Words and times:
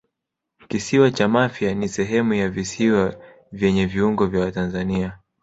Kisiwa 0.67 1.11
cha 1.11 1.27
Mafia 1.27 1.73
ni 1.73 1.87
sehemu 1.87 2.33
ya 2.33 2.49
visiwa 2.49 3.15
vyenye 3.51 3.85
viungo 3.85 4.25
vya 4.27 4.51
Tanzania 4.51 5.19